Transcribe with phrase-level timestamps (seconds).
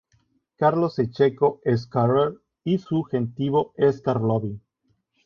[0.59, 4.59] Carlos en checo es "Karel" y su genitivo es "Karlovy".